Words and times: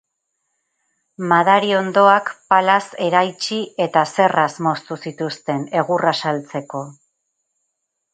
Madariondoak 1.33 2.31
palaz 2.53 2.81
eraitsi 3.07 3.59
eta 3.85 4.03
zerraz 4.15 4.49
moztu 4.69 4.97
zituzten, 5.07 5.61
egurra 5.83 6.15
saltzeko. 6.23 6.83